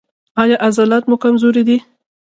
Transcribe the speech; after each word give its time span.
ایا 0.41 0.57
عضلات 0.67 1.03
مو 1.09 1.15
کمزوري 1.23 1.63
دي؟ 1.67 1.77